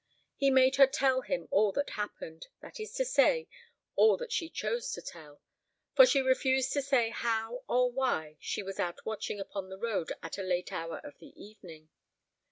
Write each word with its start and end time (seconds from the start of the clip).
He 0.35 0.49
made 0.49 0.77
her 0.77 0.87
tell 0.87 1.21
him 1.21 1.47
all 1.51 1.71
that 1.73 1.91
happened, 1.91 2.47
that 2.59 2.79
is 2.79 2.91
to 2.95 3.05
say, 3.05 3.47
all 3.95 4.17
that 4.17 4.31
she 4.31 4.49
chose 4.49 4.91
to 4.93 5.01
tell; 5.03 5.43
for 5.95 6.07
she 6.07 6.23
refused 6.23 6.73
to 6.73 6.81
say 6.81 7.09
how 7.11 7.63
or 7.69 7.91
why 7.91 8.37
she 8.39 8.63
was 8.63 8.79
out 8.79 9.05
watching 9.05 9.39
upon 9.39 9.69
the 9.69 9.77
road 9.77 10.11
at 10.23 10.39
a 10.39 10.41
late 10.41 10.73
hour 10.73 10.97
of 11.03 11.19
the 11.19 11.39
evening. 11.39 11.89